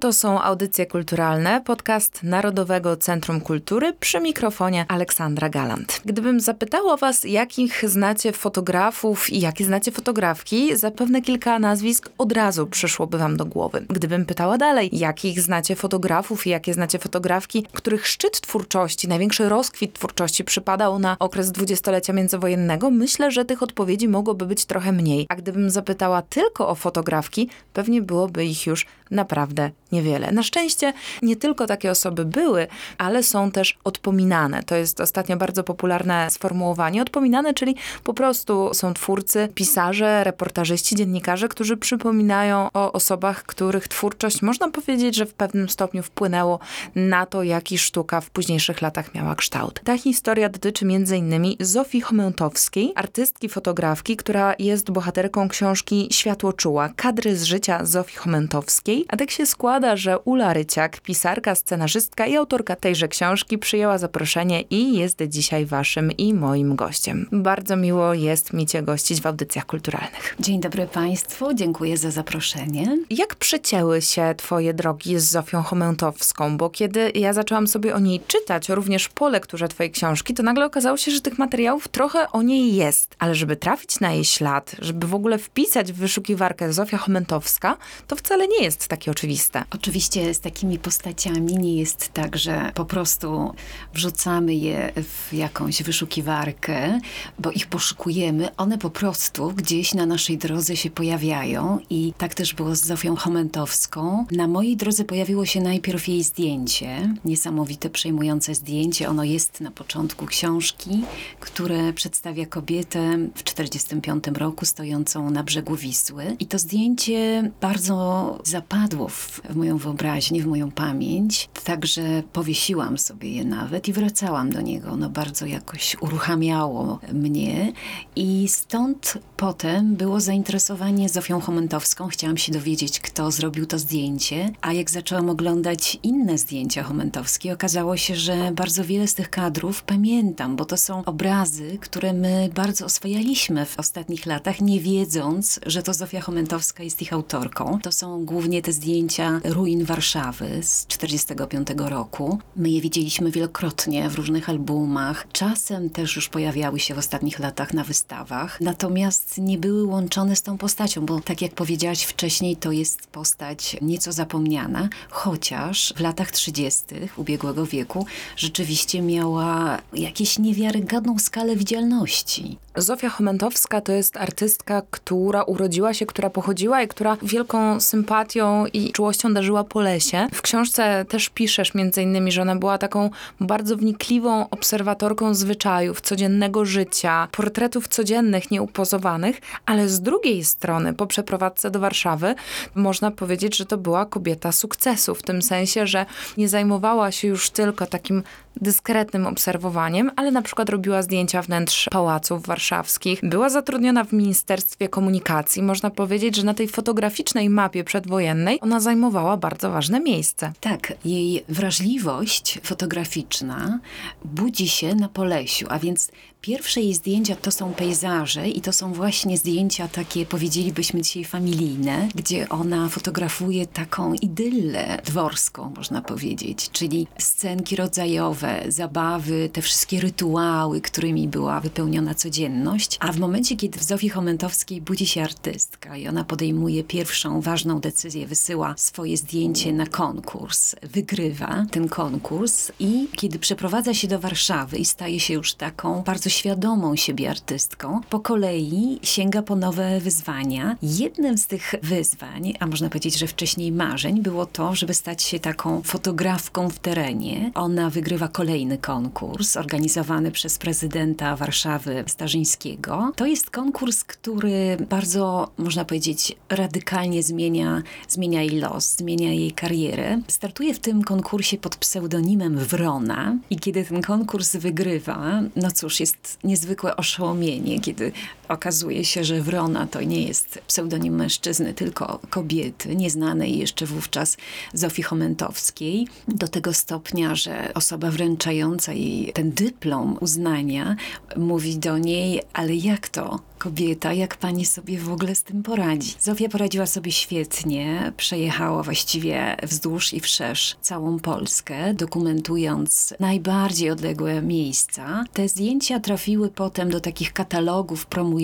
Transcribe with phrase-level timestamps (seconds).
[0.00, 6.00] To są audycje kulturalne, podcast Narodowego Centrum Kultury przy mikrofonie Aleksandra Galant.
[6.04, 12.66] Gdybym zapytała was, jakich znacie fotografów i jakie znacie fotografki, zapewne kilka nazwisk od razu
[12.66, 13.84] przyszłoby wam do głowy.
[13.88, 19.92] Gdybym pytała dalej, jakich znacie fotografów i jakie znacie fotografki, których szczyt twórczości, największy rozkwit
[19.92, 25.26] twórczości przypadał na okres dwudziestolecia międzywojennego, myślę, że tych odpowiedzi mogłoby być trochę mniej.
[25.28, 30.32] A gdybym zapytała tylko o fotografki, pewnie byłoby ich już naprawdę niewiele.
[30.32, 32.66] Na szczęście nie tylko takie osoby były,
[32.98, 34.62] ale są też odpominane.
[34.62, 37.02] To jest ostatnio bardzo popularne sformułowanie.
[37.02, 44.42] Odpominane, czyli po prostu są twórcy, pisarze, reportażyści, dziennikarze, którzy przypominają o osobach, których twórczość
[44.42, 46.58] można powiedzieć, że w pewnym stopniu wpłynęło
[46.94, 49.80] na to, jaki sztuka w późniejszych latach miała kształt.
[49.84, 51.56] Ta historia dotyczy m.in.
[51.60, 59.04] Zofii Chomełtowskiej, artystki fotografki, która jest bohaterką książki Światło czuła, kadry z życia Zofii Chomełtowskiej.
[59.08, 63.98] A tak się składa, składa, że Ula Ryciak, pisarka, scenarzystka i autorka tejże książki, przyjęła
[63.98, 67.28] zaproszenie i jest dzisiaj waszym i moim gościem.
[67.32, 70.36] Bardzo miło jest mi cię gościć w audycjach kulturalnych.
[70.40, 72.98] Dzień dobry Państwu, dziękuję za zaproszenie.
[73.10, 76.56] Jak przecięły się twoje drogi z Zofią Chomentowską?
[76.56, 80.66] Bo kiedy ja zaczęłam sobie o niej czytać, również po lekturze twojej książki, to nagle
[80.66, 83.16] okazało się, że tych materiałów trochę o niej jest.
[83.18, 88.16] Ale żeby trafić na jej ślad, żeby w ogóle wpisać w wyszukiwarkę Zofia Chomentowska, to
[88.16, 89.64] wcale nie jest takie oczywiste.
[89.74, 93.54] Oczywiście z takimi postaciami nie jest tak, że po prostu
[93.94, 97.00] wrzucamy je w jakąś wyszukiwarkę,
[97.38, 98.56] bo ich poszukujemy.
[98.56, 103.16] One po prostu gdzieś na naszej drodze się pojawiają i tak też było z Zofią
[103.16, 104.26] Chomentowską.
[104.30, 109.08] Na mojej drodze pojawiło się najpierw jej zdjęcie, niesamowite, przejmujące zdjęcie.
[109.08, 111.04] Ono jest na początku książki,
[111.40, 116.36] które przedstawia kobietę w 1945 roku stojącą na brzegu Wisły.
[116.38, 121.48] I to zdjęcie bardzo zapadło w moją wyobraźnię, w moją pamięć.
[121.64, 124.90] Także powiesiłam sobie je nawet i wracałam do niego.
[124.90, 127.72] Ono bardzo jakoś uruchamiało mnie
[128.16, 132.08] i stąd potem było zainteresowanie Zofią Chomentowską.
[132.08, 137.96] Chciałam się dowiedzieć, kto zrobił to zdjęcie, a jak zaczęłam oglądać inne zdjęcia Chomentowskie, okazało
[137.96, 142.84] się, że bardzo wiele z tych kadrów pamiętam, bo to są obrazy, które my bardzo
[142.84, 147.78] oswajaliśmy w ostatnich latach, nie wiedząc, że to Zofia Chomentowska jest ich autorką.
[147.82, 152.38] To są głównie te zdjęcia ruin Warszawy z 1945 roku.
[152.56, 155.26] My je widzieliśmy wielokrotnie w różnych albumach.
[155.32, 160.42] Czasem też już pojawiały się w ostatnich latach na wystawach, natomiast nie były łączone z
[160.42, 166.30] tą postacią, bo tak jak powiedziałaś wcześniej, to jest postać nieco zapomniana, chociaż w latach
[166.30, 166.82] 30.
[167.16, 172.58] ubiegłego wieku rzeczywiście miała jakieś niewiarygodną skalę widzialności.
[172.76, 178.92] Zofia Chomentowska to jest artystka, która urodziła się, która pochodziła i która wielką sympatią i
[178.92, 180.26] czułością darzyła po lesie.
[180.32, 183.10] W książce też piszesz między innymi, że ona była taką
[183.40, 189.19] bardzo wnikliwą obserwatorką zwyczajów, codziennego życia, portretów codziennych, nieupozowanych,
[189.66, 192.34] ale z drugiej strony po przeprowadzce do Warszawy
[192.74, 197.50] można powiedzieć, że to była kobieta sukcesu, w tym sensie, że nie zajmowała się już
[197.50, 198.22] tylko takim
[198.56, 203.20] dyskretnym obserwowaniem, ale na przykład robiła zdjęcia wnętrz pałaców warszawskich.
[203.22, 205.62] Była zatrudniona w Ministerstwie Komunikacji.
[205.62, 210.52] Można powiedzieć, że na tej fotograficznej mapie przedwojennej ona zajmowała bardzo ważne miejsce.
[210.60, 213.78] Tak, jej wrażliwość fotograficzna
[214.24, 216.10] budzi się na Polesiu, a więc
[216.40, 222.08] Pierwsze jej zdjęcia to są pejzaże i to są właśnie zdjęcia takie, powiedzielibyśmy dzisiaj familijne,
[222.14, 230.80] gdzie ona fotografuje taką idyllę dworską, można powiedzieć, czyli scenki rodzajowe, zabawy, te wszystkie rytuały,
[230.80, 232.96] którymi była wypełniona codzienność.
[233.00, 237.80] A w momencie, kiedy w Zofii Chomentowskiej budzi się artystka i ona podejmuje pierwszą ważną
[237.80, 244.78] decyzję, wysyła swoje zdjęcie na konkurs, wygrywa ten konkurs i kiedy przeprowadza się do Warszawy
[244.78, 250.76] i staje się już taką bardzo świadomą siebie artystką, po kolei sięga po nowe wyzwania.
[250.82, 255.40] Jednym z tych wyzwań, a można powiedzieć, że wcześniej marzeń, było to, żeby stać się
[255.40, 257.50] taką fotografką w terenie.
[257.54, 263.12] Ona wygrywa kolejny konkurs organizowany przez prezydenta Warszawy Starzyńskiego.
[263.16, 270.20] To jest konkurs, który bardzo, można powiedzieć, radykalnie zmienia, zmienia jej los, zmienia jej karierę.
[270.28, 276.38] Startuje w tym konkursie pod pseudonimem Wrona i kiedy ten konkurs wygrywa, no cóż, jest
[276.44, 278.12] niezwykłe oszołomienie, kiedy
[278.50, 284.36] okazuje się, że Wrona to nie jest pseudonim mężczyzny, tylko kobiety, nieznanej jeszcze wówczas
[284.74, 290.96] Zofii Chomentowskiej, do tego stopnia, że osoba wręczająca jej ten dyplom uznania
[291.36, 293.40] mówi do niej, ale jak to?
[293.58, 296.14] kobieta, jak pani sobie w ogóle z tym poradzi?
[296.20, 305.24] Zofia poradziła sobie świetnie, przejechała właściwie wzdłuż i wszerz całą Polskę, dokumentując najbardziej odległe miejsca.
[305.32, 308.39] Te zdjęcia trafiły potem do takich katalogów promujących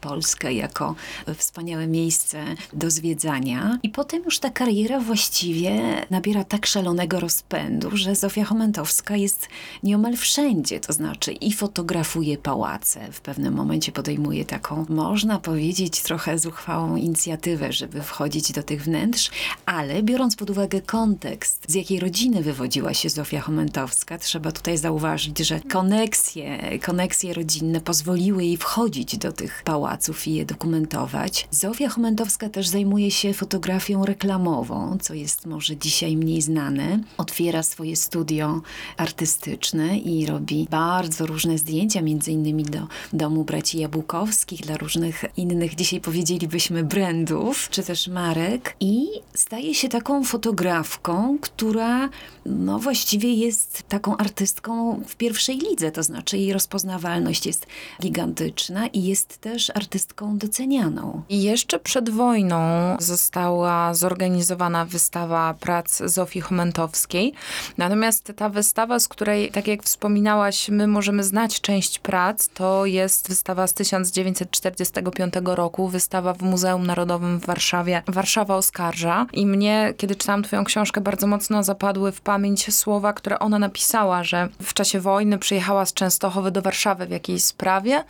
[0.00, 0.94] Polskę jako
[1.36, 3.78] wspaniałe miejsce do zwiedzania.
[3.82, 5.80] I potem już ta kariera właściwie
[6.10, 9.48] nabiera tak szalonego rozpędu, że Zofia Chomentowska jest
[9.82, 13.12] nieomal wszędzie, to znaczy i fotografuje pałace.
[13.12, 19.30] W pewnym momencie podejmuje taką, można powiedzieć, trochę zuchwałą inicjatywę, żeby wchodzić do tych wnętrz,
[19.66, 25.38] ale biorąc pod uwagę kontekst, z jakiej rodziny wywodziła się Zofia Chomentowska, trzeba tutaj zauważyć,
[25.38, 31.48] że koneksje, koneksje rodzinne pozwoliły jej wchodzić do tych pałaców i je dokumentować.
[31.50, 37.00] Zofia Chomentowska też zajmuje się fotografią reklamową, co jest może dzisiaj mniej znane.
[37.18, 38.62] Otwiera swoje studio
[38.96, 45.74] artystyczne i robi bardzo różne zdjęcia, między innymi do domu braci Jabłkowskich, dla różnych innych,
[45.74, 48.76] dzisiaj powiedzielibyśmy, brandów, czy też marek.
[48.80, 52.08] I staje się taką fotografką, która
[52.46, 57.66] no właściwie jest taką artystką w pierwszej lidze, to znaczy jej rozpoznawalność jest
[58.02, 61.22] gigantyczna i jest też artystką docenianą.
[61.28, 62.60] I jeszcze przed wojną
[62.98, 67.32] została zorganizowana wystawa prac Zofii Chomentowskiej.
[67.78, 73.28] Natomiast ta wystawa, z której, tak jak wspominałaś, my możemy znać część prac, to jest
[73.28, 79.26] wystawa z 1945 roku, wystawa w Muzeum Narodowym w Warszawie, Warszawa oskarża.
[79.32, 84.24] I mnie, kiedy czytałam twoją książkę, bardzo mocno zapadły w pamięć słowa, które ona napisała,
[84.24, 88.04] że w czasie wojny przyjechała z Częstochowy do Warszawy w jakiejś sprawie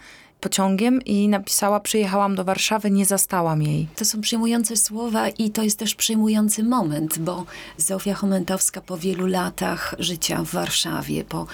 [0.45, 3.87] pociągiem i napisała: Przyjechałam do Warszawy, nie zastałam jej.
[3.97, 7.45] To są przyjmujące słowa i to jest też przyjmujący moment, bo
[7.77, 11.47] Zofia Chomentowska po wielu latach życia w Warszawie, po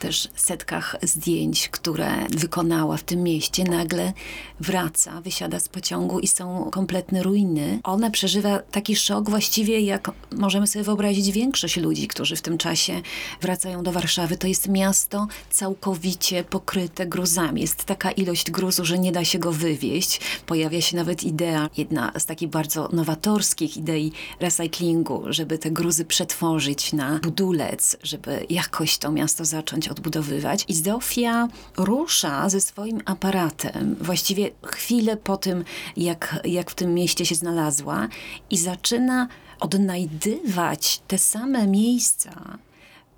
[0.00, 4.12] też setkach zdjęć, które wykonała w tym mieście, nagle
[4.60, 7.80] wraca, wysiada z pociągu i są kompletne ruiny.
[7.84, 13.02] Ona przeżywa taki szok właściwie, jak możemy sobie wyobrazić większość ludzi, którzy w tym czasie
[13.40, 14.36] wracają do Warszawy.
[14.36, 17.60] To jest miasto całkowicie pokryte gruzami.
[17.60, 20.20] Jest taka ilość gruzu, że nie da się go wywieźć.
[20.46, 26.92] Pojawia się nawet idea, jedna z takich bardzo nowatorskich idei recyklingu, żeby te gruzy przetworzyć
[26.92, 30.64] na budulec, żeby jakoś to miasto zacząć odbudowywać.
[30.68, 35.64] I Zofia rusza ze swoim aparatem, właściwie chwilę po tym,
[35.96, 38.08] jak, jak w tym mieście się znalazła
[38.50, 39.28] i zaczyna
[39.60, 42.58] odnajdywać te same miejsca,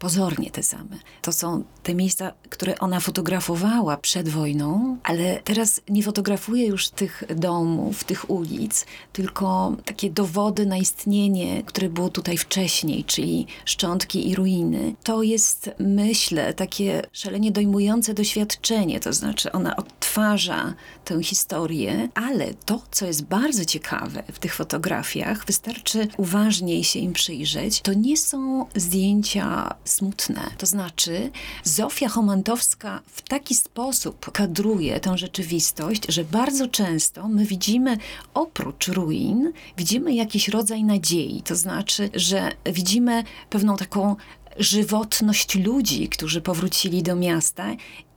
[0.01, 0.97] pozornie te same.
[1.23, 7.23] To są te miejsca, które ona fotografowała przed wojną, ale teraz nie fotografuje już tych
[7.37, 14.35] domów, tych ulic, tylko takie dowody na istnienie, które było tutaj wcześniej, czyli szczątki i
[14.35, 14.95] ruiny.
[15.05, 20.75] To jest, myślę, takie szalenie dojmujące doświadczenie, to znaczy ona odtwarza
[21.05, 27.13] tę historię, ale to, co jest bardzo ciekawe w tych fotografiach, wystarczy uważniej się im
[27.13, 30.51] przyjrzeć, to nie są zdjęcia smutne.
[30.59, 31.31] To znaczy,
[31.65, 37.99] Zofia Chomantowska w taki sposób kadruje tę rzeczywistość, że bardzo często my widzimy
[38.35, 41.43] oprócz ruin, widzimy jakiś rodzaj nadziei.
[41.43, 44.17] To znaczy, że widzimy pewną taką
[44.59, 47.67] żywotność ludzi, którzy powrócili do miasta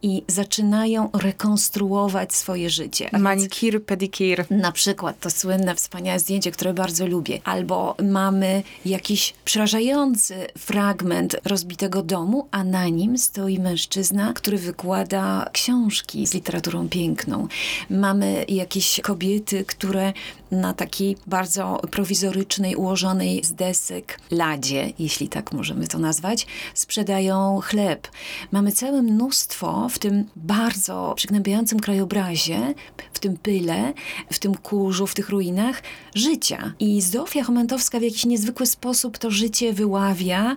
[0.03, 3.09] i zaczynają rekonstruować swoje życie.
[3.19, 4.45] Manikir, pedikir.
[4.49, 7.39] na przykład to słynne, wspaniałe zdjęcie, które bardzo lubię.
[7.43, 16.27] Albo mamy jakiś przerażający fragment rozbitego domu, a na nim stoi mężczyzna, który wykłada książki
[16.27, 17.47] z literaturą piękną.
[17.89, 20.13] Mamy jakieś kobiety, które
[20.51, 28.07] na takiej bardzo prowizorycznej, ułożonej z desek ladzie, jeśli tak możemy to nazwać, sprzedają chleb.
[28.51, 32.73] Mamy całe mnóstwo w tym bardzo przygnębiającym krajobrazie,
[33.13, 33.93] w tym pyle,
[34.31, 35.83] w tym kurzu, w tych ruinach
[36.15, 36.73] życia.
[36.79, 40.55] I Zofia Chomentowska w jakiś niezwykły sposób to życie wyławia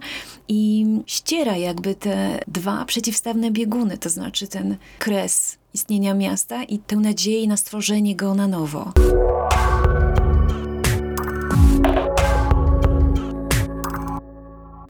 [0.48, 6.96] i ściera jakby te dwa przeciwstawne bieguny, to znaczy ten kres istnienia miasta i tę
[6.96, 8.92] nadzieję na stworzenie go na nowo.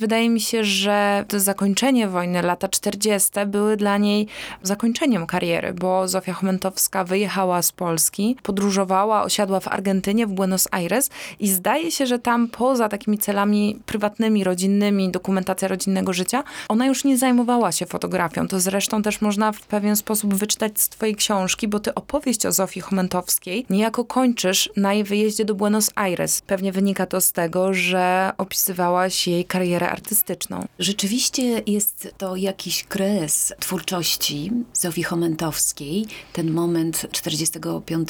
[0.01, 4.27] Wydaje mi się, że to zakończenie wojny, lata 40., były dla niej
[4.63, 11.11] zakończeniem kariery, bo Zofia Chomentowska wyjechała z Polski, podróżowała, osiadła w Argentynie, w Buenos Aires
[11.41, 17.05] i zdaje się, że tam poza takimi celami prywatnymi, rodzinnymi, dokumentacja rodzinnego życia, ona już
[17.05, 18.49] nie zajmowała się fotografią.
[18.49, 22.53] To zresztą też można w pewien sposób wyczytać z twojej książki, bo ty opowieść o
[22.53, 26.43] Zofii Chomentowskiej niejako kończysz na jej wyjeździe do Buenos Aires.
[26.47, 30.67] Pewnie wynika to z tego, że opisywałaś jej karierę artystyczną.
[30.79, 36.07] Rzeczywiście jest to jakiś kres twórczości Zofii Chomentowskiej.
[36.33, 38.09] Ten moment 45,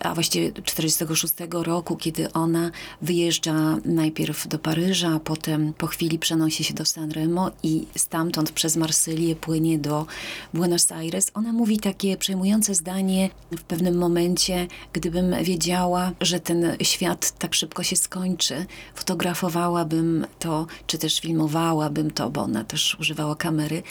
[0.00, 2.70] a właściwie 46 roku, kiedy ona
[3.02, 9.36] wyjeżdża najpierw do Paryża, potem po chwili przenosi się do Sanremo i stamtąd przez Marsylię
[9.36, 10.06] płynie do
[10.54, 11.30] Buenos Aires.
[11.34, 17.82] Ona mówi takie przejmujące zdanie w pewnym momencie, gdybym wiedziała, że ten świat tak szybko
[17.82, 23.82] się skończy, fotografowałabym to, czy też filmowałabym to, bo ona też używała kamery,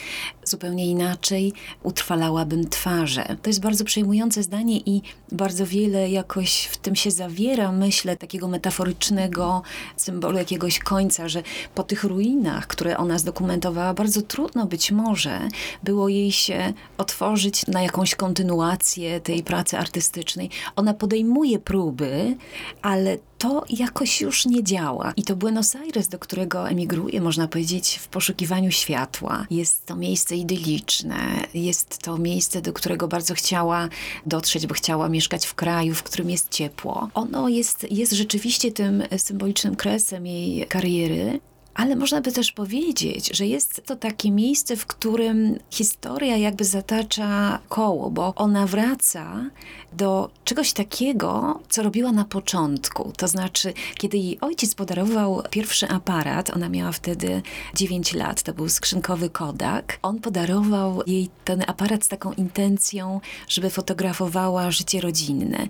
[0.44, 3.36] zupełnie inaczej utrwalałabym twarze.
[3.42, 8.48] To jest bardzo przejmujące zdanie i bardzo wiele jakoś w tym się zawiera, myślę, takiego
[8.48, 9.62] metaforycznego
[9.96, 11.42] symbolu jakiegoś końca, że
[11.74, 15.48] po tych ruinach, które ona zdokumentowała, bardzo trudno być może
[15.82, 20.50] było jej się otworzyć na jakąś kontynuację tej pracy artystycznej.
[20.76, 22.36] Ona podejmuje próby,
[22.82, 25.12] ale to jakoś już nie działa.
[25.16, 29.46] I to Buenos Aires, do którego emigruje, można powiedzieć, w poszukiwaniu światła.
[29.50, 31.16] Jest to miejsce idyliczne,
[31.54, 33.88] jest to miejsce, do którego bardzo chciała
[34.26, 37.08] dotrzeć, bo chciała mieszkać w kraju, w którym jest ciepło.
[37.14, 41.40] Ono jest, jest rzeczywiście tym symbolicznym kresem jej kariery,
[41.74, 47.58] ale można by też powiedzieć, że jest to takie miejsce, w którym historia jakby zatacza
[47.68, 49.44] koło, bo ona wraca
[49.92, 53.12] do czegoś takiego, co robiła na początku.
[53.16, 57.42] To znaczy, kiedy jej ojciec podarował pierwszy aparat, ona miała wtedy
[57.74, 59.98] 9 lat, to był skrzynkowy Kodak.
[60.02, 65.68] On podarował jej ten aparat z taką intencją, żeby fotografowała życie rodzinne.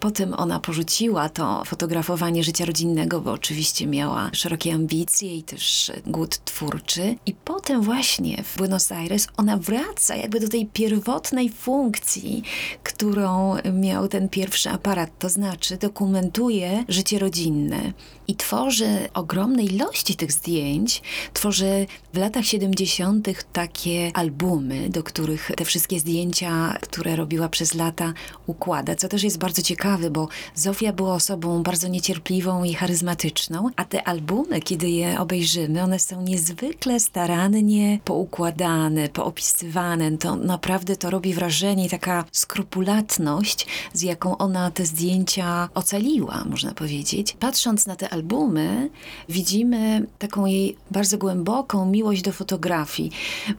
[0.00, 6.44] Potem ona porzuciła to fotografowanie życia rodzinnego, bo oczywiście miała szerokie ambicje i też głód
[6.44, 7.16] twórczy.
[7.26, 12.42] I potem właśnie w Buenos Aires ona wraca jakby do tej pierwotnej funkcji,
[12.82, 17.92] którą miał ten pierwszy aparat, to znaczy dokumentuje życie rodzinne
[18.28, 21.02] i tworzy ogromne ilości tych zdjęć.
[21.32, 23.28] Tworzy w latach 70.
[23.52, 28.12] takie albumy, do których te wszystkie zdjęcia, które robiła przez lata,
[28.46, 33.84] układa, co też jest bardzo ciekawe, bo Zofia była osobą bardzo niecierpliwą i charyzmatyczną, a
[33.84, 40.18] te albumy, kiedy je obejrzymy, one są niezwykle starannie poukładane, poopisywane.
[40.18, 47.36] To naprawdę to robi wrażenie taka skrupulatność, z jaką ona te zdjęcia ocaliła, można powiedzieć.
[47.40, 48.90] Patrząc na te albumy,
[49.28, 53.10] widzimy taką jej bardzo głęboką miłość do fotografii,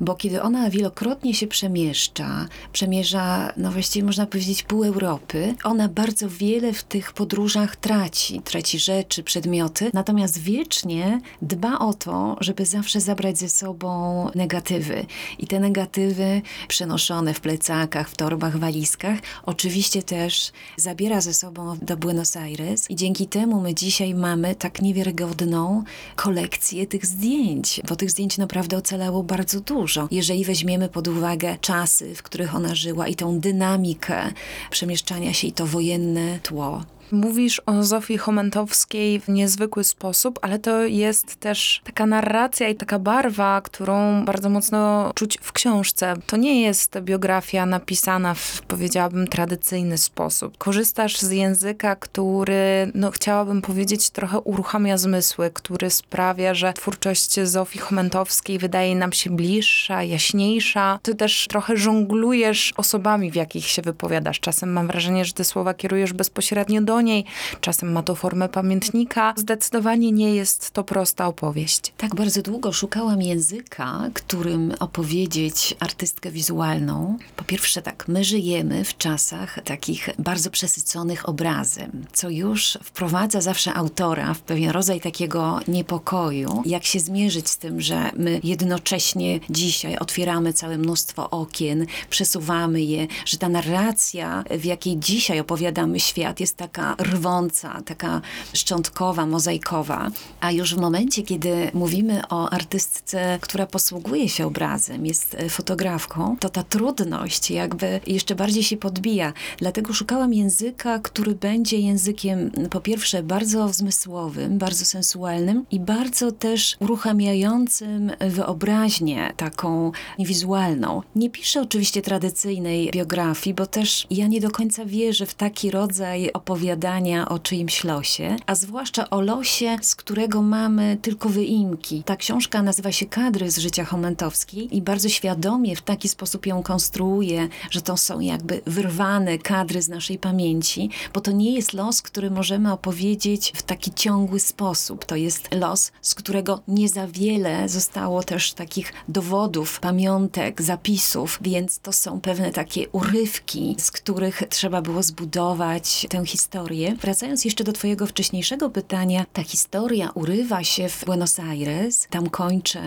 [0.01, 6.18] bo kiedy ona wielokrotnie się przemieszcza, przemierza, no właściwie można powiedzieć, pół Europy, ona bardzo
[6.27, 8.41] wiele w tych podróżach traci.
[8.41, 15.05] Traci rzeczy, przedmioty, natomiast wiecznie dba o to, żeby zawsze zabrać ze sobą negatywy.
[15.39, 21.97] I te negatywy przenoszone w plecakach, w torbach, walizkach, oczywiście też zabiera ze sobą do
[21.97, 25.83] Buenos Aires i dzięki temu my dzisiaj mamy tak niewiarygodną
[26.15, 30.07] kolekcję tych zdjęć, bo tych zdjęć naprawdę ocalało bardzo dużo.
[30.11, 34.31] Jeżeli weźmiemy pod uwagę czasy, w których ona żyła i tą dynamikę
[34.71, 36.81] przemieszczania się i to wojenne inne tło.
[37.11, 42.99] Mówisz o Zofii Chomentowskiej w niezwykły sposób, ale to jest też taka narracja i taka
[42.99, 46.13] barwa, którą bardzo mocno czuć w książce.
[46.27, 50.57] To nie jest biografia napisana w, powiedziałabym, tradycyjny sposób.
[50.57, 57.79] Korzystasz z języka, który, no chciałabym powiedzieć, trochę uruchamia zmysły, który sprawia, że twórczość Zofii
[57.79, 60.99] Chomentowskiej wydaje nam się bliższa, jaśniejsza.
[61.03, 64.39] Ty też trochę żonglujesz osobami, w jakich się wypowiadasz.
[64.39, 67.25] Czasem mam wrażenie, że te słowa kierujesz bezpośrednio do niej,
[67.61, 69.33] czasem ma to formę pamiętnika.
[69.37, 71.93] Zdecydowanie nie jest to prosta opowieść.
[71.97, 77.17] Tak bardzo długo szukałam języka, którym opowiedzieć artystkę wizualną.
[77.35, 83.73] Po pierwsze tak, my żyjemy w czasach takich bardzo przesyconych obrazem, co już wprowadza zawsze
[83.73, 86.63] autora w pewien rodzaj takiego niepokoju.
[86.65, 93.07] Jak się zmierzyć z tym, że my jednocześnie dzisiaj otwieramy całe mnóstwo okien, przesuwamy je,
[93.25, 98.21] że ta narracja, w jakiej dzisiaj opowiadamy świat, jest taka rwąca, taka
[98.53, 100.11] szczątkowa, mozaikowa.
[100.39, 106.37] A już w momencie, kiedy mówimy o artystce, która posługuje się obrazem, jest e, fotografką,
[106.39, 109.33] to ta trudność jakby jeszcze bardziej się podbija.
[109.57, 116.75] Dlatego szukałam języka, który będzie językiem po pierwsze bardzo zmysłowym, bardzo sensualnym i bardzo też
[116.79, 121.01] uruchamiającym wyobraźnię taką wizualną.
[121.15, 126.31] Nie piszę oczywiście tradycyjnej biografii, bo też ja nie do końca wierzę w taki rodzaj
[126.33, 132.03] opowiadania, opowiadania o czyimś losie, a zwłaszcza o losie, z którego mamy tylko wyimki.
[132.03, 136.63] Ta książka nazywa się Kadry z życia Chomentowskiej i bardzo świadomie w taki sposób ją
[136.63, 142.01] konstruuje, że to są jakby wyrwane kadry z naszej pamięci, bo to nie jest los,
[142.01, 145.05] który możemy opowiedzieć w taki ciągły sposób.
[145.05, 151.79] To jest los, z którego nie za wiele zostało też takich dowodów, pamiątek, zapisów, więc
[151.79, 156.68] to są pewne takie urywki, z których trzeba było zbudować tę historię.
[157.01, 162.07] Wracając jeszcze do Twojego wcześniejszego pytania, ta historia urywa się w Buenos Aires.
[162.09, 162.81] Tam kończę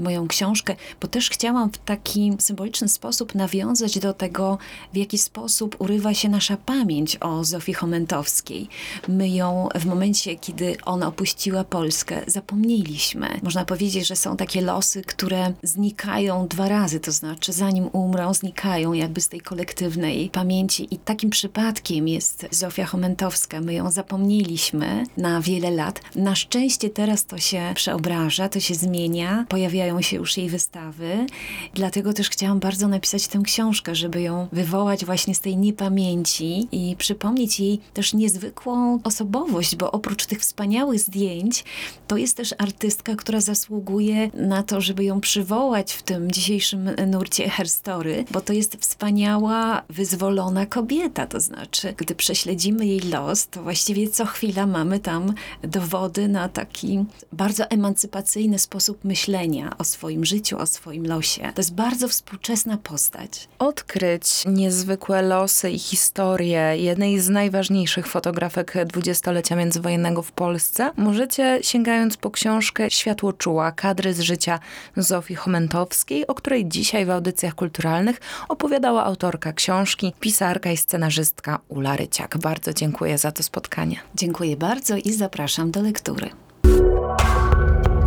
[0.00, 4.58] moją książkę, bo też chciałam w taki symboliczny sposób nawiązać do tego,
[4.92, 8.68] w jaki sposób urywa się nasza pamięć o Zofii Chomentowskiej.
[9.08, 13.40] My ją w momencie, kiedy ona opuściła Polskę, zapomnieliśmy.
[13.42, 18.92] Można powiedzieć, że są takie losy, które znikają dwa razy, to znaczy zanim umrą, znikają
[18.92, 20.94] jakby z tej kolektywnej pamięci.
[20.94, 23.27] I takim przypadkiem jest Zofia Chomentowska.
[23.62, 26.00] My ją zapomnieliśmy na wiele lat.
[26.16, 31.26] Na szczęście teraz to się przeobraża, to się zmienia, pojawiają się już jej wystawy.
[31.74, 36.96] Dlatego też chciałam bardzo napisać tę książkę, żeby ją wywołać właśnie z tej niepamięci i
[36.96, 41.64] przypomnieć jej też niezwykłą osobowość, bo oprócz tych wspaniałych zdjęć,
[42.06, 47.48] to jest też artystka, która zasługuje na to, żeby ją przywołać w tym dzisiejszym nurcie
[47.48, 51.26] herstory, bo to jest wspaniała, wyzwolona kobieta.
[51.26, 57.04] To znaczy, gdy prześledzimy jej los, to właściwie co chwila mamy tam dowody na taki
[57.32, 61.52] bardzo emancypacyjny sposób myślenia o swoim życiu, o swoim losie.
[61.54, 63.48] To jest bardzo współczesna postać.
[63.58, 72.16] Odkryć niezwykłe losy i historie jednej z najważniejszych fotografek dwudziestolecia międzywojennego w Polsce możecie sięgając
[72.16, 74.58] po książkę Światło czuła, kadry z życia
[74.96, 81.96] Zofii Chomentowskiej, o której dzisiaj w audycjach kulturalnych opowiadała autorka książki, pisarka i scenarzystka Ula
[81.96, 82.38] Ryciak.
[82.38, 83.96] Bardzo dziękuję za to spotkanie.
[84.14, 86.30] Dziękuję bardzo i zapraszam do lektury.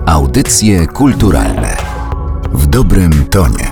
[0.05, 1.77] Audycje kulturalne
[2.53, 3.70] w dobrym tonie.